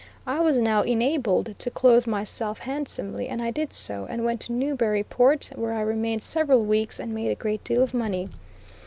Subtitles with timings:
[0.25, 4.51] I was now enabled to clothe myself handsomely, and I did so and went to
[4.51, 8.27] Newburyport, where I remained several weeks and made a great deal of money.